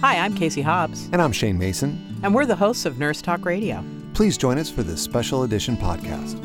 Hi, 0.00 0.16
I'm 0.16 0.34
Casey 0.34 0.62
Hobbs. 0.62 1.10
And 1.12 1.20
I'm 1.20 1.30
Shane 1.30 1.58
Mason. 1.58 2.18
And 2.22 2.34
we're 2.34 2.46
the 2.46 2.56
hosts 2.56 2.86
of 2.86 2.98
Nurse 2.98 3.20
Talk 3.20 3.44
Radio. 3.44 3.84
Please 4.14 4.38
join 4.38 4.56
us 4.56 4.70
for 4.70 4.82
this 4.82 5.02
special 5.02 5.42
edition 5.42 5.76
podcast. 5.76 6.40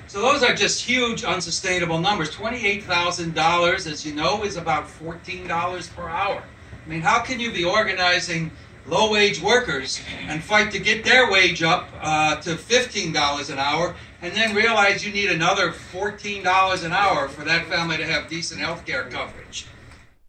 So 0.07 0.21
those 0.21 0.41
are 0.41 0.55
just 0.55 0.83
huge 0.83 1.23
unsustainable 1.23 1.99
numbers. 1.99 2.31
$28,000, 2.31 3.85
as 3.85 4.03
you 4.03 4.15
know, 4.15 4.43
is 4.43 4.57
about 4.57 4.85
$14 4.87 5.95
per 5.95 6.09
hour. 6.09 6.41
I 6.83 6.89
mean, 6.89 7.01
how 7.01 7.19
can 7.19 7.39
you 7.39 7.51
be 7.51 7.63
organizing 7.63 8.49
low-wage 8.87 9.41
workers 9.41 10.01
and 10.27 10.43
fight 10.43 10.71
to 10.71 10.79
get 10.79 11.03
their 11.03 11.31
wage 11.31 11.63
up 11.63 11.87
uh, 12.01 12.35
to 12.41 12.55
$15 12.55 13.49
an 13.51 13.59
hour 13.59 13.95
and 14.21 14.33
then 14.33 14.55
realize 14.55 15.05
you 15.05 15.11
need 15.11 15.31
another 15.31 15.71
$14 15.71 16.85
an 16.85 16.91
hour 16.91 17.27
for 17.27 17.43
that 17.43 17.67
family 17.67 17.97
to 17.97 18.05
have 18.05 18.29
decent 18.29 18.59
health 18.59 18.85
care 18.85 19.03
coverage. 19.05 19.67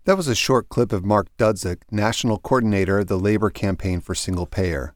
That 0.05 0.17
was 0.17 0.29
a 0.29 0.35
short 0.35 0.69
clip 0.69 0.93
of 0.93 1.05
Mark 1.05 1.29
Dudzic, 1.39 1.83
National 1.91 2.39
Coordinator 2.39 2.99
of 3.01 3.07
the 3.07 3.19
Labor 3.19 3.51
Campaign 3.51 4.01
for 4.01 4.15
Single 4.15 4.47
Payer. 4.47 4.95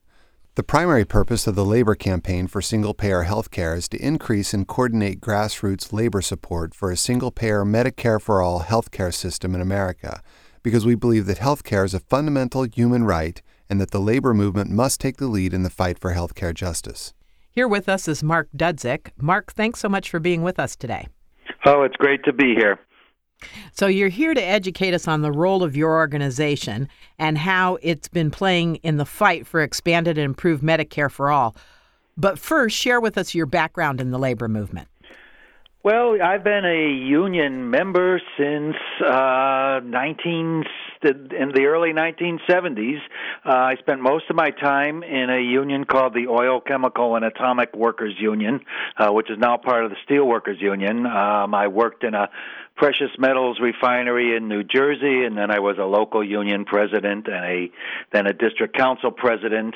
The 0.55 0.63
primary 0.63 1.05
purpose 1.05 1.45
of 1.45 1.53
the 1.53 1.63
Labor 1.63 1.93
Campaign 1.93 2.47
for 2.47 2.63
Single 2.63 2.95
Payer 2.95 3.23
Health 3.23 3.51
Care 3.51 3.75
is 3.75 3.87
to 3.89 4.03
increase 4.03 4.55
and 4.55 4.67
coordinate 4.67 5.21
grassroots 5.21 5.93
labor 5.93 6.19
support 6.19 6.73
for 6.73 6.91
a 6.91 6.97
single 6.97 7.29
payer 7.29 7.63
Medicare 7.63 8.19
for 8.19 8.41
All 8.41 8.61
healthcare 8.61 9.13
system 9.13 9.53
in 9.53 9.61
America, 9.61 10.21
because 10.63 10.83
we 10.83 10.95
believe 10.95 11.27
that 11.27 11.37
healthcare 11.37 11.85
is 11.85 11.93
a 11.93 11.99
fundamental 11.99 12.63
human 12.63 13.03
right 13.03 13.41
and 13.69 13.79
that 13.81 13.91
the 13.91 13.99
labor 13.99 14.33
movement 14.33 14.69
must 14.69 14.99
take 14.99 15.17
the 15.17 15.27
lead 15.27 15.53
in 15.53 15.63
the 15.63 15.69
fight 15.69 15.99
for 15.99 16.13
healthcare 16.13 16.53
justice. 16.53 17.13
Here 17.51 17.67
with 17.67 17.89
us 17.89 18.07
is 18.07 18.23
Mark 18.23 18.49
Dudzic. 18.55 19.11
Mark, 19.17 19.53
thanks 19.53 19.79
so 19.79 19.89
much 19.89 20.09
for 20.09 20.19
being 20.19 20.43
with 20.43 20.59
us 20.59 20.75
today. 20.75 21.07
Oh, 21.65 21.81
it's 21.81 21.95
great 21.95 22.23
to 22.25 22.33
be 22.33 22.53
here. 22.55 22.79
So, 23.71 23.87
you're 23.87 24.09
here 24.09 24.33
to 24.33 24.43
educate 24.43 24.93
us 24.93 25.07
on 25.07 25.21
the 25.21 25.31
role 25.31 25.63
of 25.63 25.75
your 25.75 25.93
organization 25.95 26.89
and 27.19 27.37
how 27.37 27.77
it's 27.81 28.07
been 28.07 28.31
playing 28.31 28.77
in 28.77 28.97
the 28.97 29.05
fight 29.05 29.45
for 29.45 29.61
expanded 29.61 30.17
and 30.17 30.25
improved 30.25 30.63
Medicare 30.63 31.11
for 31.11 31.29
all. 31.29 31.55
But 32.15 32.39
first, 32.39 32.75
share 32.75 32.99
with 32.99 33.17
us 33.17 33.35
your 33.35 33.45
background 33.45 34.01
in 34.01 34.09
the 34.09 34.17
labor 34.17 34.47
movement. 34.47 34.87
Well, 35.87 36.21
I've 36.21 36.43
been 36.43 36.65
a 36.65 36.91
union 36.91 37.69
member 37.69 38.21
since 38.37 38.75
uh, 39.01 39.79
19 39.85 40.63
in 41.01 41.51
the 41.55 41.63
early 41.65 41.93
1970s. 41.93 42.97
Uh, 43.45 43.51
I 43.51 43.75
spent 43.79 44.01
most 44.01 44.25
of 44.29 44.35
my 44.35 44.49
time 44.49 45.01
in 45.01 45.29
a 45.29 45.39
union 45.39 45.85
called 45.85 46.13
the 46.13 46.27
Oil, 46.27 46.59
Chemical, 46.59 47.15
and 47.15 47.23
Atomic 47.23 47.73
Workers 47.73 48.15
Union, 48.19 48.59
uh, 48.97 49.11
which 49.11 49.29
is 49.29 49.37
now 49.39 49.55
part 49.55 49.85
of 49.85 49.91
the 49.91 49.95
Steel 50.03 50.27
Workers 50.27 50.57
Union. 50.59 51.05
Um, 51.05 51.55
I 51.55 51.69
worked 51.69 52.03
in 52.03 52.15
a 52.15 52.27
precious 52.77 53.09
metals 53.17 53.59
refinery 53.59 54.37
in 54.37 54.47
New 54.47 54.63
Jersey, 54.63 55.25
and 55.25 55.35
then 55.35 55.51
I 55.51 55.59
was 55.59 55.77
a 55.79 55.83
local 55.83 56.23
union 56.23 56.63
president 56.63 57.27
and 57.27 57.43
a 57.43 57.71
then 58.13 58.27
a 58.27 58.33
district 58.33 58.77
council 58.77 59.11
president. 59.11 59.75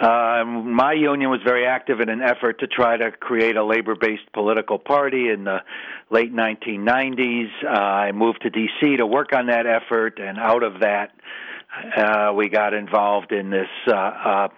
Uh, 0.00 0.44
my 0.44 0.94
union 0.94 1.30
was 1.30 1.40
very 1.44 1.66
active 1.66 2.00
in 2.00 2.08
an 2.08 2.22
effort 2.22 2.60
to 2.60 2.66
try 2.66 2.96
to 2.96 3.12
create 3.12 3.56
a 3.56 3.64
labor-based 3.64 4.32
political 4.32 4.78
party 4.78 5.28
in 5.28 5.44
the 5.44 5.58
late 6.10 6.34
1990s. 6.34 7.50
Uh, 7.62 7.68
I 7.68 8.12
moved 8.12 8.42
to 8.42 8.50
D.C. 8.50 8.96
to 8.96 9.06
work 9.06 9.32
on 9.34 9.46
that 9.46 9.66
effort, 9.66 10.18
and 10.18 10.38
out 10.38 10.62
of 10.62 10.80
that, 10.80 11.12
uh, 11.96 12.32
we 12.34 12.48
got 12.48 12.74
involved 12.74 13.32
in 13.32 13.50
this. 13.50 13.68
Uh, 13.86 13.92
uh, 13.92 14.48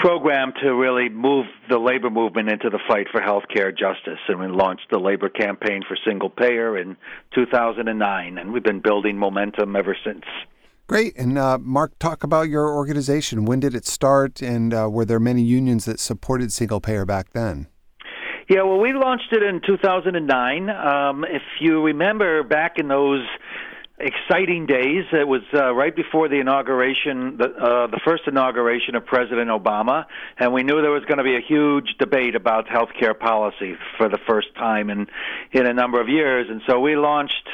program 0.00 0.52
to 0.62 0.74
really 0.74 1.08
move 1.08 1.46
the 1.68 1.78
labor 1.78 2.10
movement 2.10 2.48
into 2.48 2.70
the 2.70 2.80
fight 2.88 3.06
for 3.12 3.20
health 3.20 3.44
care 3.54 3.70
justice. 3.70 4.18
And 4.28 4.40
we 4.40 4.48
launched 4.48 4.86
the 4.90 4.98
labor 4.98 5.28
campaign 5.28 5.82
for 5.86 5.96
single 6.06 6.30
payer 6.30 6.76
in 6.78 6.96
2009, 7.34 8.38
and 8.38 8.52
we've 8.52 8.64
been 8.64 8.80
building 8.80 9.18
momentum 9.18 9.76
ever 9.76 9.96
since. 10.04 10.24
Great. 10.86 11.16
And 11.16 11.38
uh, 11.38 11.58
Mark, 11.58 11.96
talk 12.00 12.24
about 12.24 12.48
your 12.48 12.74
organization. 12.74 13.44
When 13.44 13.60
did 13.60 13.74
it 13.74 13.86
start, 13.86 14.42
and 14.42 14.74
uh, 14.74 14.88
were 14.90 15.04
there 15.04 15.20
many 15.20 15.42
unions 15.42 15.84
that 15.84 16.00
supported 16.00 16.52
single 16.52 16.80
payer 16.80 17.04
back 17.04 17.30
then? 17.32 17.68
Yeah, 18.48 18.62
well, 18.62 18.80
we 18.80 18.92
launched 18.92 19.32
it 19.32 19.44
in 19.44 19.60
2009. 19.64 20.70
Um, 20.70 21.24
if 21.24 21.42
you 21.60 21.80
remember 21.84 22.42
back 22.42 22.78
in 22.78 22.88
those 22.88 23.24
exciting 24.00 24.66
days. 24.66 25.04
It 25.12 25.28
was 25.28 25.42
uh, 25.54 25.72
right 25.74 25.94
before 25.94 26.28
the 26.28 26.40
inauguration, 26.40 27.36
the, 27.36 27.44
uh, 27.44 27.86
the 27.86 28.00
first 28.04 28.24
inauguration 28.26 28.94
of 28.94 29.04
President 29.06 29.50
Obama, 29.50 30.06
and 30.38 30.52
we 30.52 30.62
knew 30.62 30.80
there 30.80 30.90
was 30.90 31.04
going 31.04 31.18
to 31.18 31.24
be 31.24 31.36
a 31.36 31.40
huge 31.40 31.96
debate 31.98 32.34
about 32.34 32.68
health 32.68 32.90
care 32.98 33.14
policy 33.14 33.76
for 33.96 34.08
the 34.08 34.18
first 34.26 34.54
time 34.54 34.90
in 34.90 35.06
in 35.52 35.66
a 35.66 35.74
number 35.74 36.00
of 36.00 36.08
years. 36.08 36.46
And 36.48 36.62
so 36.66 36.80
we 36.80 36.96
launched 36.96 37.48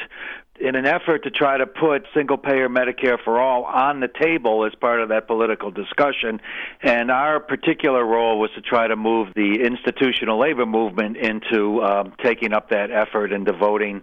in 0.59 0.75
an 0.75 0.85
effort 0.85 1.23
to 1.23 1.29
try 1.29 1.57
to 1.57 1.67
put 1.67 2.05
single 2.13 2.37
payer 2.37 2.67
Medicare 2.67 3.17
for 3.23 3.39
all 3.39 3.63
on 3.63 3.99
the 3.99 4.07
table 4.07 4.65
as 4.65 4.73
part 4.75 5.01
of 5.01 5.09
that 5.09 5.27
political 5.27 5.69
discussion. 5.71 6.41
And 6.81 7.11
our 7.11 7.39
particular 7.39 8.03
role 8.03 8.39
was 8.39 8.49
to 8.55 8.61
try 8.61 8.87
to 8.87 8.95
move 8.95 9.29
the 9.35 9.61
institutional 9.61 10.39
labor 10.39 10.65
movement 10.65 11.17
into 11.17 11.83
um, 11.83 12.13
taking 12.23 12.53
up 12.53 12.69
that 12.69 12.89
effort 12.91 13.31
and 13.31 13.45
devoting 13.45 14.01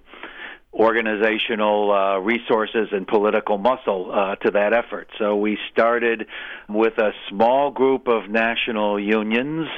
organizational 0.74 1.92
uh, 1.92 2.18
resources 2.18 2.88
and 2.92 3.06
political 3.06 3.58
muscle 3.58 4.10
uh, 4.12 4.36
to 4.36 4.50
that 4.50 4.72
effort. 4.72 5.08
So 5.18 5.36
we 5.36 5.56
started 5.72 6.26
with 6.68 6.98
a 6.98 7.12
small 7.28 7.70
group 7.70 8.08
of 8.08 8.28
national 8.28 8.98
unions 8.98 9.68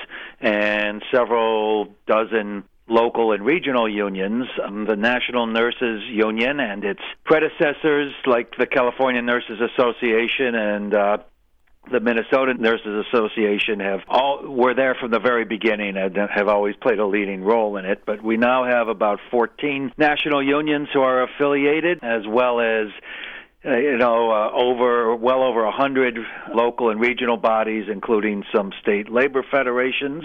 and 0.40 1.02
several 1.12 1.94
dozen 2.06 2.64
local 2.88 3.32
and 3.32 3.44
regional 3.44 3.88
unions, 3.88 4.46
um, 4.64 4.86
the 4.86 4.96
National 4.96 5.46
Nurses 5.46 6.02
Union 6.08 6.60
and 6.60 6.84
its 6.84 7.00
predecessors 7.24 8.12
like 8.26 8.56
the 8.58 8.66
California 8.66 9.22
Nurses 9.22 9.60
Association 9.60 10.54
and 10.54 10.94
uh, 10.94 11.18
the 11.90 12.00
Minnesota 12.00 12.54
Nurses 12.54 13.06
Association 13.08 13.80
have 13.80 14.00
all 14.08 14.42
were 14.46 14.74
there 14.74 14.96
from 15.00 15.10
the 15.10 15.20
very 15.20 15.44
beginning 15.44 15.96
and 15.96 16.16
have 16.16 16.48
always 16.48 16.74
played 16.76 16.98
a 16.98 17.06
leading 17.06 17.42
role 17.42 17.76
in 17.76 17.84
it. 17.84 18.02
But 18.04 18.22
we 18.22 18.36
now 18.36 18.64
have 18.64 18.88
about 18.88 19.20
14 19.30 19.92
national 19.96 20.42
unions 20.42 20.88
who 20.92 21.00
are 21.00 21.22
affiliated, 21.22 22.00
as 22.02 22.22
well 22.26 22.60
as 22.60 22.88
uh, 23.64 23.76
you 23.76 23.96
know, 23.96 24.30
uh, 24.30 24.50
over 24.52 25.16
well 25.16 25.42
over 25.42 25.68
hundred 25.70 26.16
local 26.54 26.90
and 26.90 27.00
regional 27.00 27.36
bodies, 27.36 27.86
including 27.90 28.44
some 28.54 28.70
state 28.80 29.10
labor 29.10 29.44
federations, 29.50 30.22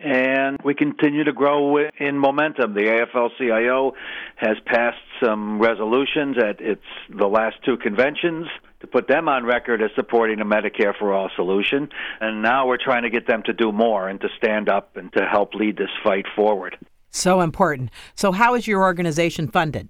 and 0.00 0.58
we 0.64 0.74
continue 0.74 1.22
to 1.22 1.32
grow 1.32 1.78
in 1.98 2.18
momentum. 2.18 2.74
The 2.74 3.06
AFL-CIO 3.14 3.92
has 4.36 4.56
passed 4.66 4.98
some 5.22 5.60
resolutions 5.60 6.36
at 6.38 6.60
its 6.60 6.82
the 7.08 7.28
last 7.28 7.56
two 7.64 7.76
conventions 7.76 8.48
to 8.84 8.90
put 8.90 9.08
them 9.08 9.28
on 9.28 9.44
record 9.44 9.82
as 9.82 9.90
supporting 9.94 10.40
a 10.40 10.44
Medicare 10.44 10.96
for 10.98 11.12
All 11.12 11.30
solution. 11.34 11.88
And 12.20 12.42
now 12.42 12.66
we're 12.66 12.82
trying 12.82 13.02
to 13.02 13.10
get 13.10 13.26
them 13.26 13.42
to 13.44 13.52
do 13.52 13.72
more 13.72 14.08
and 14.08 14.20
to 14.20 14.28
stand 14.36 14.68
up 14.68 14.96
and 14.96 15.12
to 15.14 15.24
help 15.24 15.54
lead 15.54 15.76
this 15.76 15.90
fight 16.02 16.26
forward. 16.36 16.76
So 17.10 17.40
important. 17.40 17.90
So, 18.14 18.32
how 18.32 18.54
is 18.54 18.66
your 18.66 18.82
organization 18.82 19.48
funded? 19.48 19.88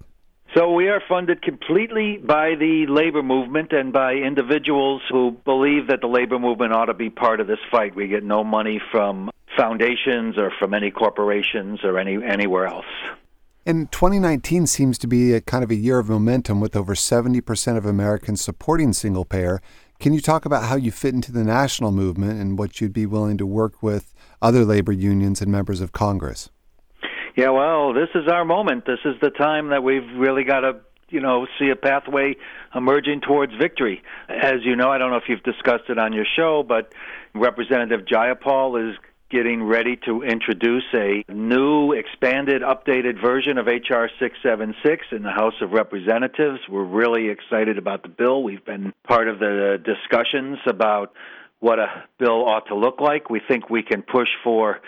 So 0.55 0.71
we 0.71 0.87
are 0.87 1.01
funded 1.09 1.41
completely 1.41 2.17
by 2.17 2.55
the 2.55 2.85
labor 2.87 3.21
movement 3.21 3.73
and 3.73 3.91
by 3.91 4.13
individuals 4.13 5.01
who 5.09 5.31
believe 5.43 5.87
that 5.87 5.99
the 5.99 6.07
labor 6.07 6.39
movement 6.39 6.71
ought 6.71 6.85
to 6.85 6.93
be 6.93 7.09
part 7.09 7.41
of 7.41 7.47
this 7.47 7.59
fight. 7.69 7.93
We 7.93 8.07
get 8.07 8.23
no 8.23 8.43
money 8.43 8.79
from 8.91 9.31
foundations 9.57 10.37
or 10.37 10.51
from 10.57 10.73
any 10.73 10.91
corporations 10.91 11.79
or 11.83 11.97
any 11.97 12.23
anywhere 12.23 12.67
else. 12.67 12.85
And 13.67 13.91
2019 13.91 14.67
seems 14.67 14.99
to 14.99 15.07
be 15.07 15.33
a 15.33 15.41
kind 15.41 15.63
of 15.63 15.71
a 15.71 15.75
year 15.75 15.97
of 15.97 16.07
momentum 16.07 16.61
with 16.61 16.75
over 16.75 16.93
70% 16.93 17.77
of 17.77 17.83
Americans 17.83 18.39
supporting 18.39 18.93
single 18.93 19.25
payer. 19.25 19.59
Can 19.99 20.13
you 20.13 20.21
talk 20.21 20.45
about 20.45 20.65
how 20.65 20.75
you 20.75 20.91
fit 20.91 21.15
into 21.15 21.31
the 21.31 21.43
national 21.43 21.91
movement 21.91 22.39
and 22.39 22.59
what 22.59 22.79
you'd 22.79 22.93
be 22.93 23.07
willing 23.07 23.39
to 23.39 23.45
work 23.47 23.81
with 23.81 24.13
other 24.39 24.63
labor 24.63 24.91
unions 24.91 25.41
and 25.41 25.51
members 25.51 25.81
of 25.81 25.93
Congress? 25.93 26.51
Yeah, 27.35 27.49
well, 27.49 27.91
this 27.91 28.09
is 28.13 28.27
our 28.27 28.45
moment. 28.45 28.85
This 28.85 28.99
is 29.03 29.15
the 29.19 29.31
time 29.31 29.69
that 29.69 29.83
we've 29.83 30.07
really 30.15 30.43
got 30.43 30.59
to 30.59 30.81
you 31.09 31.19
know 31.19 31.47
see 31.57 31.69
a 31.69 31.75
pathway 31.75 32.35
emerging 32.75 33.21
towards 33.21 33.53
victory. 33.59 34.03
As 34.29 34.63
you 34.63 34.75
know, 34.75 34.89
I 34.89 34.99
don't 34.99 35.09
know 35.09 35.17
if 35.17 35.27
you've 35.27 35.43
discussed 35.43 35.89
it 35.89 35.97
on 35.97 36.13
your 36.13 36.25
show, 36.35 36.61
but 36.61 36.93
Representative 37.33 38.05
Jayapal 38.05 38.91
is 38.91 38.97
getting 39.29 39.63
ready 39.63 39.97
to 40.05 40.21
introduce 40.21 40.83
a 40.93 41.23
new, 41.27 41.91
expanded, 41.93 42.61
updated 42.61 43.19
version 43.21 43.57
of 43.57 43.67
H.R. 43.67 44.09
676 44.19 45.07
in 45.11 45.23
the 45.23 45.31
House 45.31 45.55
of 45.61 45.71
Representatives. 45.71 46.59
We're 46.69 46.83
really 46.83 47.29
excited 47.29 47.77
about 47.77 48.03
the 48.03 48.09
bill. 48.09 48.43
We've 48.43 48.63
been 48.63 48.93
part 49.07 49.27
of 49.27 49.39
the 49.39 49.81
discussions 49.83 50.59
about 50.67 51.13
what 51.59 51.79
a 51.79 52.03
bill 52.19 52.47
ought 52.47 52.67
to 52.67 52.75
look 52.75 53.01
like. 53.01 53.29
We 53.29 53.41
think 53.47 53.69
we 53.69 53.81
can 53.81 54.03
push 54.03 54.29
for 54.43 54.81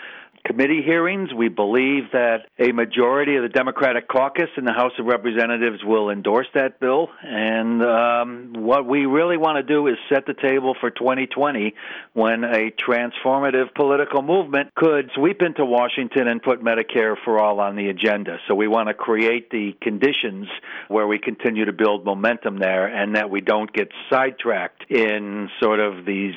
committee 0.44 0.82
hearings. 0.82 1.32
We 1.34 1.48
believe 1.48 2.12
that 2.12 2.46
a 2.58 2.72
majority 2.72 3.36
of 3.36 3.42
the 3.42 3.48
Democratic 3.48 4.08
caucus 4.08 4.48
in 4.56 4.64
the 4.64 4.72
House 4.72 4.92
of 4.98 5.06
Representatives 5.06 5.84
will 5.84 6.10
endorse 6.10 6.46
that 6.54 6.80
bill. 6.80 7.08
And 7.22 7.82
um, 7.82 8.52
what 8.56 8.86
we 8.86 9.06
really 9.06 9.36
want 9.36 9.56
to 9.56 9.62
do 9.62 9.86
is 9.86 9.96
set 10.08 10.26
the 10.26 10.34
table 10.34 10.74
for 10.80 10.90
2020 10.90 11.74
when 12.14 12.44
a 12.44 12.70
transformative 12.70 13.74
political 13.74 14.22
movement 14.22 14.74
could 14.74 15.10
sweep 15.14 15.42
into 15.42 15.64
Washington 15.64 16.28
and 16.28 16.42
put 16.42 16.62
Medicare 16.62 17.16
for 17.24 17.40
all 17.40 17.60
on 17.60 17.76
the 17.76 17.88
agenda. 17.88 18.38
So 18.48 18.54
we 18.54 18.68
want 18.68 18.88
to 18.88 18.94
create 18.94 19.50
the 19.50 19.76
conditions 19.80 20.48
where 20.88 21.06
we 21.06 21.18
continue 21.18 21.64
to 21.64 21.72
build 21.72 22.04
momentum 22.04 22.58
there 22.58 22.86
and 22.86 23.16
that 23.16 23.30
we 23.30 23.40
don't 23.40 23.72
get 23.72 23.88
sidetracked 24.10 24.90
in 24.90 25.48
sort 25.60 25.80
of 25.80 26.04
these 26.04 26.34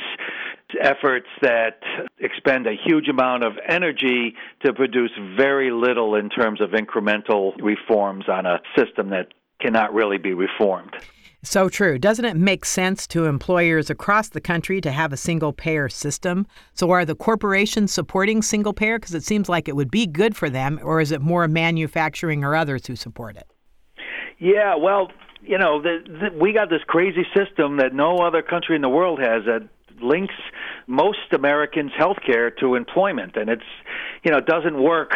efforts 0.82 1.28
that 1.42 1.80
expend 2.20 2.68
a 2.68 2.76
huge 2.86 3.08
amount 3.08 3.44
of 3.44 3.54
energy 3.68 4.36
to 4.64 4.74
produce 4.74 5.12
very 5.36 5.72
little 5.72 6.16
in 6.16 6.30
terms 6.30 6.62
of 6.62 6.72
incremental 6.72 7.54
reforms 7.62 8.26
on 8.30 8.46
a 8.46 8.60
system 8.78 9.10
that 9.10 9.34
cannot 9.60 9.94
really 9.94 10.18
be 10.18 10.34
reformed. 10.34 10.96
So 11.44 11.70
true. 11.70 11.98
Doesn't 11.98 12.26
it 12.26 12.38
make 12.38 12.66
sense 12.66 13.08
to 13.08 13.26
employers 13.26 13.90
across 13.90 14.30
the 14.30 14.42
country 14.42 14.80
to 14.82 14.92
have 14.92 15.12
a 15.12 15.18
single 15.18 15.52
payer 15.52 15.90
system? 15.90 16.46
So 16.74 16.92
are 16.92 17.04
the 17.04 17.16
corporations 17.16 17.92
supporting 17.92 18.44
single 18.44 18.74
payer 18.74 19.00
because 19.00 19.16
it 19.16 19.24
seems 19.24 19.50
like 19.50 19.68
it 19.68 19.76
would 19.76 19.90
be 19.90 20.06
good 20.06 20.36
for 20.36 20.52
them, 20.52 20.80
or 20.84 21.02
is 21.02 21.12
it 21.12 21.20
more 21.20 21.48
manufacturing 21.48 22.44
or 22.44 22.56
others 22.56 22.86
who 22.86 22.96
support 22.96 23.38
it? 23.38 23.48
Yeah, 24.38 24.76
well, 24.76 25.12
you 25.42 25.58
know, 25.58 25.82
the, 25.82 26.00
the, 26.06 26.38
we 26.40 26.54
got 26.54 26.70
this 26.70 26.82
crazy 26.86 27.26
system 27.36 27.78
that 27.78 27.94
no 27.94 28.18
other 28.18 28.44
country 28.44 28.76
in 28.76 28.84
the 28.84 28.90
world 28.90 29.20
has 29.20 29.44
that 29.46 29.68
links 30.02 30.36
most 30.88 31.32
Americans' 31.32 31.92
health 31.98 32.18
care 32.26 32.52
to 32.52 32.76
employment, 32.76 33.36
and 33.36 33.50
it's 33.50 33.64
you 34.24 34.32
know 34.32 34.38
it 34.38 34.46
doesn't 34.46 34.82
work 34.82 35.14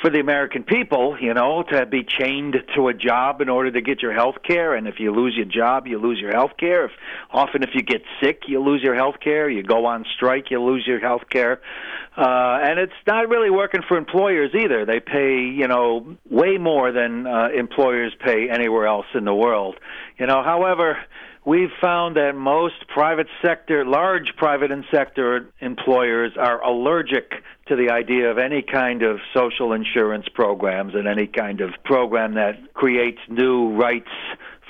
for 0.00 0.10
the 0.10 0.20
American 0.20 0.64
people, 0.64 1.16
you 1.20 1.32
know, 1.32 1.62
to 1.62 1.86
be 1.86 2.04
chained 2.04 2.56
to 2.74 2.88
a 2.88 2.94
job 2.94 3.40
in 3.40 3.48
order 3.48 3.70
to 3.70 3.80
get 3.80 4.02
your 4.02 4.12
health 4.12 4.36
care. 4.46 4.74
And 4.74 4.86
if 4.86 4.96
you 4.98 5.12
lose 5.12 5.34
your 5.36 5.46
job, 5.46 5.86
you 5.86 5.98
lose 5.98 6.18
your 6.18 6.32
health 6.32 6.52
care. 6.58 6.86
If, 6.86 6.90
often, 7.30 7.62
if 7.62 7.70
you 7.74 7.82
get 7.82 8.02
sick, 8.22 8.42
you 8.46 8.60
lose 8.62 8.82
your 8.82 8.94
health 8.94 9.16
care. 9.22 9.48
You 9.48 9.62
go 9.62 9.86
on 9.86 10.04
strike, 10.14 10.50
you 10.50 10.60
lose 10.62 10.86
your 10.86 11.00
health 11.00 11.22
care. 11.30 11.60
Uh, 12.16 12.58
and 12.62 12.78
it's 12.78 12.92
not 13.06 13.28
really 13.28 13.50
working 13.50 13.82
for 13.86 13.96
employers 13.96 14.50
either. 14.54 14.84
They 14.84 15.00
pay, 15.00 15.38
you 15.38 15.68
know, 15.68 16.16
way 16.28 16.58
more 16.58 16.92
than 16.92 17.26
uh, 17.26 17.48
employers 17.56 18.12
pay 18.24 18.50
anywhere 18.50 18.86
else 18.86 19.06
in 19.14 19.24
the 19.24 19.34
world. 19.34 19.76
You 20.18 20.26
know, 20.26 20.42
however, 20.42 20.98
we've 21.44 21.72
found 21.80 22.16
that 22.16 22.34
most 22.34 22.86
private 22.88 23.28
sector, 23.44 23.84
large 23.84 24.34
private 24.36 24.70
and 24.70 24.84
sector 24.90 25.48
employers 25.60 26.32
are 26.38 26.62
allergic 26.62 27.32
to 27.66 27.76
the 27.76 27.90
idea 27.90 28.30
of 28.30 28.38
any 28.38 28.62
kind 28.62 29.02
of 29.02 29.18
social 29.34 29.72
insurance 29.72 30.26
programs 30.34 30.94
and 30.94 31.08
any 31.08 31.26
kind 31.26 31.60
of 31.60 31.70
program 31.84 32.34
that 32.34 32.74
creates 32.74 33.20
new 33.28 33.72
rights 33.74 34.10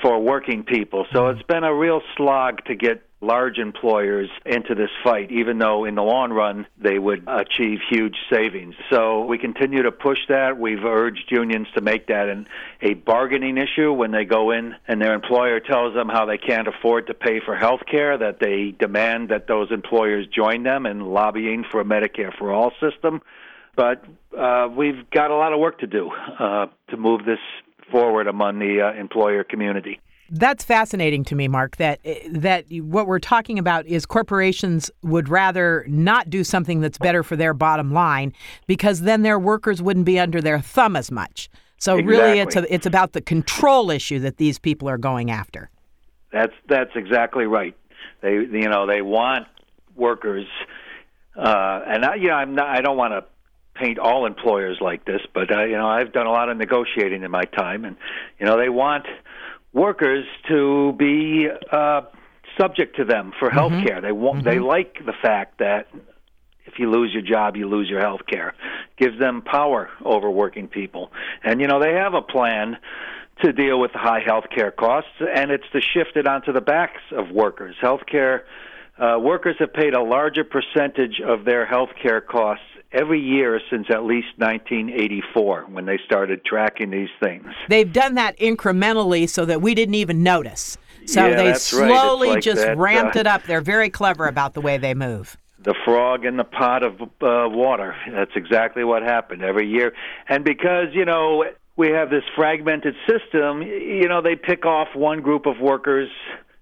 for 0.03 0.21
working 0.21 0.65
people. 0.65 1.07
So 1.13 1.29
it's 1.29 1.43
been 1.43 1.65
a 1.65 1.75
real 1.75 2.03
slog 2.17 2.65
to 2.67 2.75
get 2.75 3.03
large 3.25 3.59
employers 3.59 4.29
into 4.45 4.75
this 4.75 4.91
fight, 5.03 5.31
even 5.31 5.59
though 5.59 5.85
in 5.85 5.95
the 5.95 6.03
long 6.03 6.33
run 6.33 6.67
they 6.79 6.99
would 6.99 7.25
achieve 7.27 7.79
huge 7.89 8.17
savings. 8.31 8.75
So 8.91 9.25
we 9.25 9.39
continue 9.39 9.83
to 9.83 9.93
push 9.93 10.19
that. 10.29 10.59
We've 10.59 10.85
urged 10.85 11.31
unions 11.31 11.69
to 11.75 11.81
make 11.81 12.07
that 12.09 12.29
an, 12.29 12.47
a 12.83 12.95
bargaining 12.95 13.57
issue 13.59 13.93
when 13.93 14.11
they 14.11 14.25
go 14.25 14.51
in 14.51 14.75
and 14.87 15.01
their 15.01 15.15
employer 15.15 15.61
tells 15.61 15.95
them 15.95 16.09
how 16.09 16.27
they 16.27 16.39
can't 16.39 16.69
afford 16.69 17.07
to 17.09 17.15
pay 17.15 17.41
for 17.45 17.57
health 17.57 17.81
care, 17.91 18.17
that 18.19 18.39
they 18.41 18.75
demand 18.79 19.31
that 19.31 19.47
those 19.47 19.71
employers 19.71 20.27
join 20.27 20.63
them 20.63 20.87
in 20.87 21.01
lobbying 21.01 21.65
for 21.71 21.81
a 21.81 21.85
Medicare 21.85 22.37
for 22.37 22.53
All 22.53 22.73
system. 22.81 23.23
But 23.77 24.05
uh, 24.39 24.69
we've 24.75 25.09
got 25.11 25.31
a 25.31 25.35
lot 25.35 25.53
of 25.53 25.59
work 25.59 25.81
to 25.81 25.87
do 25.87 26.11
uh, 26.39 26.67
to 26.91 26.97
move 26.97 27.25
this 27.25 27.41
forward 27.91 28.27
among 28.27 28.59
the 28.59 28.83
uh, 28.83 29.01
employer 29.01 29.45
community. 29.45 30.01
That's 30.37 30.65
fascinating 30.65 31.23
to 31.27 31.37
me, 31.37 31.47
Mark. 31.47 31.77
That 31.77 32.01
that 32.29 32.65
what 32.69 33.07
we're 33.07 33.21
talking 33.21 33.57
about 33.57 33.87
is 33.87 34.05
corporations 34.05 34.91
would 35.05 35.29
rather 35.29 35.85
not 35.87 36.29
do 36.29 36.43
something 36.43 36.81
that's 36.81 36.99
better 36.99 37.23
for 37.23 37.37
their 37.37 37.55
bottom 37.55 37.93
line 37.93 38.33
because 38.67 39.03
then 39.03 39.23
their 39.23 39.39
workers 39.39 39.81
wouldn't 39.81 40.07
be 40.07 40.19
under 40.19 40.41
their 40.41 40.59
thumb 40.59 40.97
as 40.97 41.13
much. 41.13 41.49
So 41.79 41.99
exactly. 41.99 42.17
really, 42.17 42.39
it's 42.41 42.57
a, 42.57 42.75
it's 42.75 42.85
about 42.85 43.13
the 43.13 43.21
control 43.21 43.93
issue 43.93 44.19
that 44.21 44.39
these 44.39 44.59
people 44.59 44.89
are 44.89 44.99
going 44.99 45.31
after. 45.31 45.71
That's 46.33 46.55
that's 46.69 46.97
exactly 46.97 47.45
right. 47.45 47.77
They 48.21 48.33
you 48.33 48.69
know 48.69 48.89
they 48.89 49.03
want 49.03 49.47
workers, 49.95 50.49
uh, 51.37 51.81
and 51.87 52.05
I, 52.05 52.17
you 52.17 52.27
know 52.27 52.35
I'm 52.35 52.57
not 52.57 52.67
I 52.67 52.81
don't 52.81 52.97
want 52.97 53.13
to 53.13 53.25
paint 53.81 54.01
all 54.01 54.27
employers 54.27 54.79
like 54.81 55.05
this, 55.05 55.21
but 55.33 55.53
uh, 55.53 55.63
you 55.63 55.77
know 55.77 55.87
I've 55.87 56.13
done 56.13 56.27
a 56.27 56.33
lot 56.33 56.49
of 56.49 56.57
negotiating 56.57 57.23
in 57.23 57.31
my 57.31 57.45
time, 57.45 57.85
and 57.85 57.97
you 58.41 58.47
know 58.47 58.59
they 58.59 58.69
want 58.69 59.07
workers 59.75 60.25
to 60.49 60.93
be 60.93 61.49
uh, 61.71 62.03
subject 62.59 62.97
to 62.97 63.05
them 63.05 63.33
for 63.39 63.51
health 63.51 63.73
care. 63.73 63.97
Mm-hmm. 63.97 64.07
They 64.07 64.13
want 64.13 64.39
mm-hmm. 64.39 64.49
they 64.49 64.59
like 64.61 65.05
the 65.05 65.13
fact 65.21 65.59
that 65.59 65.89
if 66.65 66.79
you 66.79 66.91
lose 66.91 67.13
your 67.13 67.23
job, 67.23 67.57
you 67.57 67.69
lose 67.69 67.91
your 67.91 68.01
health 68.01 68.23
care. 68.27 68.55
Gives 68.97 69.19
them 69.19 69.43
power 69.43 69.91
over 70.03 70.31
working 70.31 70.69
people. 70.69 71.13
And 71.43 71.61
you 71.61 71.67
know, 71.67 71.81
they 71.81 71.93
have 71.93 72.15
a 72.15 72.23
plan 72.23 72.79
to 73.43 73.53
deal 73.53 73.79
with 73.81 73.93
the 73.93 73.99
high 73.99 74.21
health 74.25 74.45
care 74.55 74.71
costs 74.71 75.11
and 75.21 75.51
it's 75.51 75.65
to 75.73 75.81
shift 75.81 76.17
it 76.17 76.27
onto 76.27 76.53
the 76.53 76.61
backs 76.61 77.03
of 77.11 77.31
workers. 77.31 77.75
Health 77.81 78.03
care 78.07 78.45
uh, 78.97 79.19
workers 79.21 79.57
have 79.59 79.73
paid 79.73 79.93
a 79.93 80.03
larger 80.03 80.45
percentage 80.45 81.21
of 81.21 81.45
their 81.45 81.67
health 81.67 81.91
care 82.01 82.21
costs 82.21 82.65
every 82.95 83.21
year 83.21 83.61
since 83.71 83.87
at 83.91 84.05
least 84.05 84.29
1984 84.37 85.67
when 85.71 85.85
they 85.87 85.99
started 86.05 86.45
tracking 86.45 86.91
these 86.91 87.09
things. 87.21 87.47
They've 87.69 87.93
done 87.93 88.15
that 88.15 88.39
incrementally 88.39 89.29
so 89.29 89.45
that 89.45 89.61
we 89.61 89.75
didn't 89.75 89.97
even 89.97 90.23
notice. 90.23 90.79
So 91.07 91.27
yeah, 91.27 91.37
they 91.37 91.55
slowly 91.55 92.29
right. 92.29 92.35
like 92.35 92.43
just 92.43 92.63
that, 92.63 92.79
ramped 92.79 93.17
uh, 93.17 93.21
it 93.21 93.27
up. 93.27 93.43
They're 93.45 93.61
very 93.61 93.91
clever 93.91 94.27
about 94.27 94.55
the 94.55 94.61
way 94.61 94.79
they 94.79 94.95
move. 94.95 95.37
The 95.63 95.75
frog 95.85 96.25
in 96.25 96.37
the 96.37 96.45
pot 96.45 96.83
of 96.83 97.01
uh, 97.01 97.07
water. 97.21 97.97
That's 98.11 98.33
exactly 98.37 98.85
what 98.85 99.03
happened 99.03 99.43
every 99.43 99.69
year. 99.69 99.93
And 100.29 100.45
because, 100.45 100.89
you 100.93 101.05
know, 101.05 101.45
we 101.77 101.89
have 101.89 102.11
this 102.11 102.23
fragmented 102.37 102.95
system, 103.09 103.63
you 103.63 104.09
know, 104.09 104.23
they 104.23 104.37
pick 104.37 104.65
off 104.65 104.89
one 104.95 105.21
group 105.21 105.47
of 105.47 105.59
workers 105.59 106.11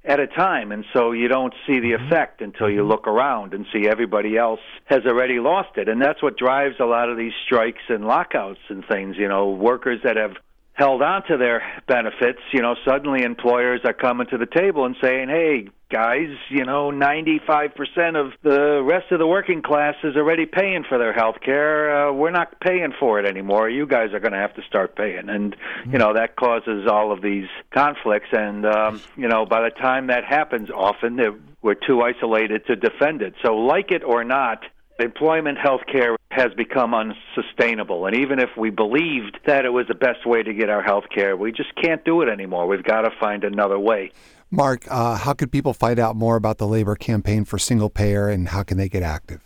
at 0.05 0.19
a 0.19 0.27
time 0.27 0.73
and 0.73 0.85
so 0.93 1.13
you 1.13 1.29
don't 1.29 1.55
see 1.67 1.79
the 1.79 1.93
mm-hmm. 1.93 2.07
effect 2.07 2.41
until 2.41 2.69
you 2.69 2.85
look 2.85 3.07
around 3.07 3.55
and 3.55 3.67
see 3.73 3.89
everybody 3.89 4.37
else 4.37 4.61
has 4.87 5.01
already 5.07 5.39
lost 5.39 5.77
it 5.77 5.89
and 5.89 6.03
that's 6.03 6.23
what 6.23 6.37
drives 6.37 6.77
a 6.81 6.85
lot 6.85 7.09
of 7.09 7.17
these 7.17 7.33
strikes 7.47 7.83
and 7.89 8.05
lockouts 8.05 8.61
and 8.69 8.85
things 8.87 9.17
you 9.17 9.29
know 9.29 9.51
workers 9.51 10.01
that 10.03 10.17
have 10.17 10.37
held 10.75 11.03
on 11.03 11.23
to 11.27 11.37
their 11.37 11.63
benefits, 11.87 12.41
you 12.53 12.63
know, 12.63 12.75
suddenly 12.87 13.23
employers 13.23 13.81
are 13.85 13.93
coming 13.93 14.27
to 14.29 14.39
the 14.39 14.47
table 14.47 14.87
and 14.87 14.97
saying, 15.03 15.29
"Hey, 15.29 15.69
guys, 15.93 16.31
you 16.49 16.65
know, 16.65 16.91
95% 16.91 18.17
of 18.17 18.33
the 18.43 18.83
rest 18.83 19.13
of 19.13 19.19
the 19.19 19.27
working 19.27 19.61
class 19.61 19.95
is 20.03 20.17
already 20.17 20.47
paying 20.47 20.85
for 20.89 20.97
their 20.99 21.13
health 21.13 21.37
care. 21.45 22.09
Uh, 22.09 22.13
we're 22.13 22.31
not 22.31 22.59
paying 22.61 22.93
for 22.99 23.21
it 23.21 23.27
anymore. 23.27 23.69
You 23.69 23.87
guys 23.87 24.13
are 24.15 24.21
going 24.21 24.33
to 24.33 24.39
have 24.39 24.55
to 24.55 24.63
start 24.63 24.97
paying." 24.97 25.29
And, 25.29 25.55
you 25.87 25.99
know, 25.99 26.15
that 26.15 26.37
causes 26.37 26.87
all 26.91 27.13
of 27.13 27.21
these 27.21 27.47
conflicts 27.73 28.29
and 28.33 28.65
um, 28.65 29.01
you 29.17 29.29
know, 29.29 29.45
by 29.45 29.63
the 29.63 29.71
time 29.71 30.07
that 30.07 30.25
happens 30.25 30.71
often 30.71 31.43
we're 31.61 31.75
too 31.75 32.03
isolated 32.03 32.67
to 32.67 32.77
defend 32.77 33.23
it. 33.23 33.35
So 33.43 33.55
like 33.55 33.91
it 33.91 34.03
or 34.03 34.25
not, 34.25 34.65
employment 34.99 35.59
health 35.59 35.83
care 35.91 36.17
has 36.31 36.53
become 36.55 36.95
unsustainable. 36.95 38.07
And 38.07 38.17
even 38.17 38.39
if 38.39 38.51
we 38.57 38.71
believed 38.71 39.39
that 39.47 39.65
it 39.65 39.71
was 39.71 39.87
the 39.87 39.95
best 39.95 40.27
way 40.27 40.43
to 40.43 40.53
get 40.55 40.71
our 40.71 40.83
health 40.83 41.05
care, 41.15 41.37
we 41.37 41.53
just 41.53 41.75
can't 41.77 42.05
do 42.05 42.23
it 42.23 42.29
anymore. 42.29 42.67
We've 42.67 42.83
got 42.83 43.03
to 43.03 43.11
find 43.21 43.45
another 43.45 43.79
way. 43.79 44.13
Mark, 44.55 44.85
uh, 44.91 45.17
how 45.17 45.33
could 45.33 45.51
people 45.51 45.73
find 45.73 45.99
out 45.99 46.15
more 46.15 46.37
about 46.37 46.59
the 46.59 46.67
labor 46.67 46.95
campaign 46.95 47.47
for 47.47 47.59
single 47.59 47.89
payer 47.89 48.29
and 48.29 48.49
how 48.49 48.63
can 48.63 48.77
they 48.77 48.89
get 48.89 49.03
active? 49.03 49.41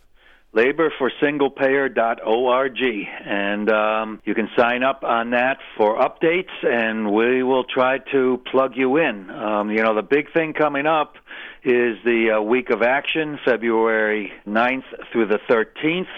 laborforsinglepayer.org, 0.57 2.79
and 3.27 3.71
um, 3.71 4.21
you 4.25 4.35
can 4.35 4.49
sign 4.57 4.83
up 4.83 5.05
on 5.05 5.31
that 5.31 5.59
for 5.77 5.99
updates, 5.99 6.65
and 6.65 7.13
we 7.13 7.43
will 7.43 7.65
try 7.65 7.99
to 8.11 8.43
plug 8.51 8.73
you 8.75 8.97
in. 8.97 9.29
Um, 9.31 9.71
you 9.71 9.83
know, 9.83 9.95
the 9.95 10.01
big 10.03 10.33
thing 10.33 10.55
coming 10.55 10.87
up 10.87 11.17
is 11.63 11.99
the 12.05 12.39
uh, 12.39 12.41
week 12.41 12.71
of 12.71 12.81
action, 12.83 13.39
February 13.45 14.33
9th 14.47 14.85
through 15.13 15.27
the 15.27 15.39
13th. 15.49 16.09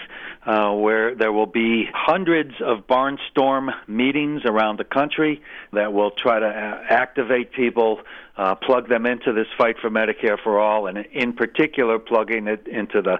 Uh, 0.49 0.73
where 0.73 1.13
there 1.13 1.31
will 1.31 1.45
be 1.45 1.87
hundreds 1.93 2.55
of 2.59 2.87
barnstorm 2.87 3.69
meetings 3.87 4.41
around 4.45 4.79
the 4.79 4.83
country 4.83 5.43
that 5.73 5.93
will 5.93 6.09
try 6.09 6.39
to 6.39 6.47
uh, 6.47 6.83
activate 6.89 7.51
people, 7.51 8.01
uh, 8.35 8.55
plug 8.55 8.89
them 8.89 9.05
into 9.05 9.31
this 9.31 9.45
fight 9.59 9.75
for 9.79 9.91
Medicare 9.91 10.41
for 10.41 10.59
all, 10.59 10.87
and 10.87 10.97
in 11.13 11.33
particular, 11.33 11.99
plugging 11.99 12.47
it 12.47 12.67
into 12.67 12.99
the 12.99 13.17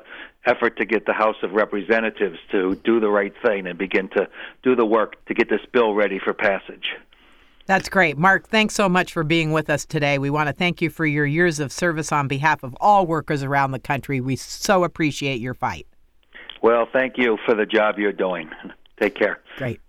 effort 0.47 0.77
to 0.77 0.85
get 0.85 1.05
the 1.05 1.13
House 1.13 1.35
of 1.43 1.51
Representatives 1.51 2.39
to 2.49 2.73
do 2.83 2.99
the 2.99 3.09
right 3.09 3.33
thing 3.43 3.67
and 3.67 3.77
begin 3.77 4.09
to 4.09 4.27
do 4.63 4.75
the 4.75 4.85
work 4.85 5.23
to 5.27 5.35
get 5.35 5.51
this 5.51 5.61
bill 5.71 5.93
ready 5.93 6.17
for 6.17 6.33
passage. 6.33 6.95
That's 7.67 7.89
great. 7.89 8.17
Mark, 8.17 8.47
thanks 8.47 8.73
so 8.73 8.89
much 8.89 9.13
for 9.13 9.23
being 9.23 9.51
with 9.51 9.69
us 9.69 9.85
today. 9.85 10.17
We 10.17 10.31
want 10.31 10.47
to 10.47 10.53
thank 10.53 10.81
you 10.81 10.89
for 10.89 11.05
your 11.05 11.27
years 11.27 11.59
of 11.59 11.71
service 11.71 12.11
on 12.11 12.27
behalf 12.27 12.63
of 12.63 12.75
all 12.81 13.05
workers 13.05 13.43
around 13.43 13.69
the 13.69 13.79
country. 13.79 14.19
We 14.19 14.35
so 14.35 14.83
appreciate 14.83 15.39
your 15.39 15.53
fight. 15.53 15.85
Well, 16.61 16.87
thank 16.91 17.17
you 17.17 17.37
for 17.45 17.55
the 17.55 17.65
job 17.65 17.97
you're 17.97 18.11
doing. 18.11 18.49
Take 18.99 19.15
care. 19.15 19.39
Great. 19.57 19.79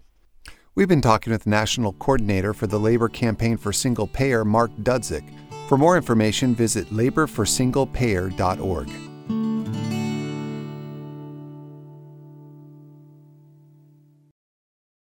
We've 0.74 0.88
been 0.88 1.02
talking 1.02 1.32
with 1.32 1.46
National 1.46 1.92
Coordinator 1.94 2.54
for 2.54 2.68
the 2.68 2.78
Labor 2.78 3.08
Campaign 3.08 3.56
for 3.56 3.72
Single 3.72 4.06
Payer, 4.06 4.44
Mark 4.44 4.70
Dudzic. 4.82 5.24
For 5.68 5.76
more 5.76 5.96
information, 5.96 6.54
visit 6.54 6.86
laborforsinglepayer.org. 6.90 9.09